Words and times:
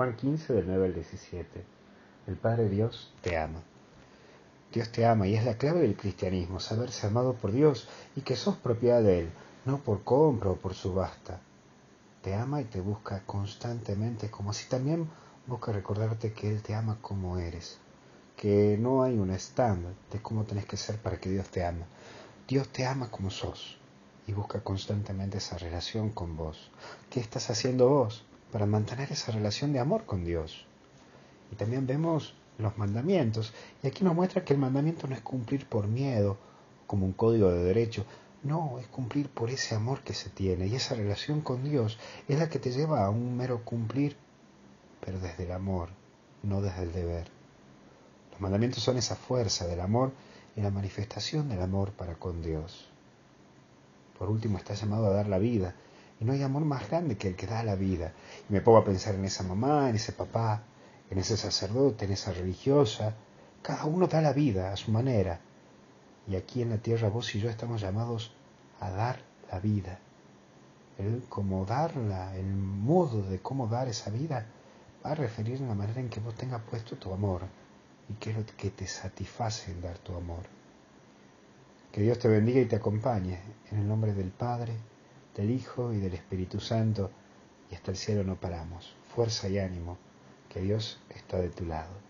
Juan 0.00 0.16
15 0.16 0.54
del 0.54 0.66
9 0.66 0.86
al 0.86 0.94
17. 0.94 1.62
El 2.26 2.36
Padre 2.36 2.70
Dios 2.70 3.12
te 3.20 3.36
ama. 3.36 3.60
Dios 4.72 4.90
te 4.90 5.04
ama 5.04 5.26
y 5.26 5.34
es 5.34 5.44
la 5.44 5.58
clave 5.58 5.80
del 5.80 5.94
cristianismo, 5.94 6.58
saberse 6.58 7.06
amado 7.06 7.34
por 7.34 7.52
Dios 7.52 7.86
y 8.16 8.22
que 8.22 8.34
sos 8.34 8.56
propiedad 8.56 9.02
de 9.02 9.18
Él, 9.18 9.30
no 9.66 9.76
por 9.76 10.02
compra 10.02 10.48
o 10.48 10.56
por 10.56 10.72
subasta. 10.72 11.42
Te 12.22 12.34
ama 12.34 12.62
y 12.62 12.64
te 12.64 12.80
busca 12.80 13.24
constantemente, 13.26 14.30
como 14.30 14.54
si 14.54 14.70
también 14.70 15.06
busca 15.46 15.70
recordarte 15.70 16.32
que 16.32 16.48
Él 16.48 16.62
te 16.62 16.74
ama 16.74 16.96
como 17.02 17.36
eres, 17.36 17.76
que 18.38 18.78
no 18.80 19.02
hay 19.02 19.18
un 19.18 19.30
estándar 19.30 19.92
de 20.10 20.22
cómo 20.22 20.44
tenés 20.44 20.64
que 20.64 20.78
ser 20.78 20.96
para 20.96 21.20
que 21.20 21.28
Dios 21.28 21.50
te 21.50 21.62
ama. 21.62 21.84
Dios 22.48 22.70
te 22.70 22.86
ama 22.86 23.10
como 23.10 23.28
sos 23.28 23.76
y 24.26 24.32
busca 24.32 24.64
constantemente 24.64 25.36
esa 25.36 25.58
relación 25.58 26.08
con 26.08 26.38
vos. 26.38 26.70
¿Qué 27.10 27.20
estás 27.20 27.50
haciendo 27.50 27.90
vos 27.90 28.24
para 28.52 28.66
mantener 28.66 29.10
esa 29.12 29.32
relación 29.32 29.72
de 29.72 29.80
amor 29.80 30.04
con 30.04 30.24
Dios? 30.24 30.66
Y 31.52 31.56
también 31.56 31.86
vemos 31.86 32.34
los 32.58 32.76
mandamientos. 32.78 33.52
Y 33.82 33.86
aquí 33.86 34.04
nos 34.04 34.14
muestra 34.14 34.44
que 34.44 34.52
el 34.52 34.58
mandamiento 34.58 35.06
no 35.06 35.14
es 35.14 35.20
cumplir 35.20 35.66
por 35.66 35.88
miedo, 35.88 36.36
como 36.86 37.06
un 37.06 37.12
código 37.12 37.50
de 37.50 37.62
derecho. 37.62 38.04
No, 38.42 38.78
es 38.78 38.86
cumplir 38.86 39.28
por 39.28 39.50
ese 39.50 39.74
amor 39.74 40.00
que 40.02 40.14
se 40.14 40.30
tiene. 40.30 40.66
Y 40.66 40.74
esa 40.74 40.94
relación 40.94 41.40
con 41.40 41.64
Dios 41.64 41.98
es 42.28 42.38
la 42.38 42.48
que 42.48 42.58
te 42.58 42.70
lleva 42.70 43.04
a 43.04 43.10
un 43.10 43.36
mero 43.36 43.64
cumplir, 43.64 44.16
pero 45.04 45.18
desde 45.18 45.44
el 45.44 45.52
amor, 45.52 45.90
no 46.42 46.62
desde 46.62 46.82
el 46.82 46.92
deber. 46.92 47.28
Los 48.32 48.40
mandamientos 48.40 48.82
son 48.82 48.96
esa 48.96 49.16
fuerza 49.16 49.66
del 49.66 49.80
amor 49.80 50.12
y 50.56 50.62
la 50.62 50.70
manifestación 50.70 51.48
del 51.48 51.62
amor 51.62 51.92
para 51.92 52.14
con 52.14 52.42
Dios. 52.42 52.88
Por 54.18 54.30
último, 54.30 54.58
está 54.58 54.74
llamado 54.74 55.06
a 55.06 55.10
dar 55.10 55.28
la 55.28 55.38
vida. 55.38 55.74
Y 56.20 56.24
no 56.24 56.32
hay 56.32 56.42
amor 56.42 56.64
más 56.64 56.88
grande 56.88 57.16
que 57.16 57.28
el 57.28 57.36
que 57.36 57.46
da 57.46 57.62
la 57.62 57.74
vida. 57.74 58.12
Y 58.48 58.52
me 58.52 58.60
pongo 58.60 58.78
a 58.78 58.84
pensar 58.84 59.14
en 59.14 59.24
esa 59.24 59.42
mamá, 59.42 59.88
en 59.88 59.96
ese 59.96 60.12
papá, 60.12 60.62
en 61.10 61.18
ese 61.18 61.36
sacerdote, 61.36 62.04
en 62.04 62.12
esa 62.12 62.32
religiosa. 62.32 63.14
Cada 63.62 63.86
uno 63.86 64.06
da 64.06 64.20
la 64.20 64.34
vida 64.34 64.72
a 64.72 64.76
su 64.76 64.90
manera. 64.92 65.40
Y 66.28 66.36
aquí 66.36 66.60
en 66.60 66.70
la 66.70 66.78
tierra 66.78 67.08
vos 67.08 67.34
y 67.34 67.40
yo 67.40 67.48
estamos 67.48 67.80
llamados 67.80 68.32
a 68.80 68.90
dar 68.90 69.20
la 69.50 69.58
vida. 69.58 69.98
El 70.98 71.24
cómo 71.28 71.64
darla, 71.64 72.36
el 72.36 72.46
modo 72.46 73.22
de 73.22 73.40
cómo 73.40 73.66
dar 73.66 73.88
esa 73.88 74.10
vida, 74.10 74.46
va 75.04 75.12
a 75.12 75.14
referir 75.14 75.62
a 75.62 75.66
la 75.66 75.74
manera 75.74 76.00
en 76.00 76.10
que 76.10 76.20
vos 76.20 76.34
tengas 76.34 76.62
puesto 76.62 76.96
tu 76.96 77.12
amor 77.12 77.42
y 78.08 78.14
que 78.14 78.30
es 78.30 78.36
lo 78.36 78.44
que 78.44 78.70
te 78.70 78.86
satisface 78.86 79.72
en 79.72 79.80
dar 79.80 79.98
tu 79.98 80.14
amor. 80.14 80.42
Que 81.90 82.02
Dios 82.02 82.18
te 82.18 82.28
bendiga 82.28 82.60
y 82.60 82.66
te 82.66 82.76
acompañe 82.76 83.38
en 83.70 83.78
el 83.78 83.88
nombre 83.88 84.12
del 84.12 84.30
Padre, 84.30 84.74
del 85.36 85.50
Hijo 85.50 85.92
y 85.92 85.98
del 85.98 86.14
Espíritu 86.14 86.60
Santo, 86.60 87.10
y 87.70 87.74
hasta 87.74 87.90
el 87.90 87.96
cielo 87.96 88.24
no 88.24 88.36
paramos. 88.36 88.94
Fuerza 89.14 89.48
y 89.48 89.58
ánimo 89.58 89.98
que 90.48 90.60
Dios 90.60 91.00
está 91.10 91.38
de 91.38 91.50
tu 91.50 91.64
lado. 91.64 92.09